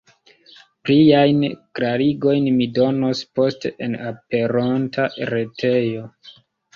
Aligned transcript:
Pliajn 0.87 1.41
klarigojn 1.79 2.47
mi 2.55 2.67
donos 2.77 3.21
poste 3.39 3.71
en 3.89 3.97
aperonta 4.13 5.07
retejo. 5.33 6.03